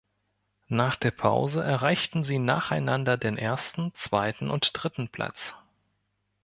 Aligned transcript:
Nach 0.67 0.95
der 0.95 1.11
Pause 1.11 1.61
erreichten 1.63 2.23
sie 2.23 2.39
nacheinander 2.39 3.17
den 3.17 3.37
ersten, 3.37 3.93
zweiten 3.93 4.49
und 4.49 4.71
dritten 4.73 5.09
Platz. 5.09 5.53